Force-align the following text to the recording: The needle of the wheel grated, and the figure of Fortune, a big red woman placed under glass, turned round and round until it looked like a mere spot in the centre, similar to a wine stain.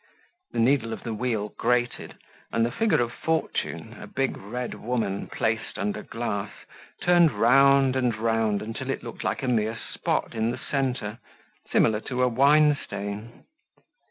The 0.53 0.57
needle 0.59 0.93
of 0.93 1.03
the 1.03 1.13
wheel 1.13 1.49
grated, 1.59 2.17
and 2.51 2.65
the 2.65 2.71
figure 2.71 3.01
of 3.03 3.13
Fortune, 3.13 3.93
a 4.01 4.07
big 4.07 4.35
red 4.35 4.73
woman 4.73 5.27
placed 5.27 5.77
under 5.77 6.01
glass, 6.01 6.51
turned 7.03 7.29
round 7.29 7.95
and 7.95 8.15
round 8.15 8.63
until 8.63 8.89
it 8.89 9.03
looked 9.03 9.23
like 9.23 9.43
a 9.43 9.47
mere 9.47 9.77
spot 9.77 10.33
in 10.33 10.49
the 10.49 10.57
centre, 10.57 11.19
similar 11.71 11.99
to 11.99 12.23
a 12.23 12.27
wine 12.27 12.75
stain. 12.83 13.43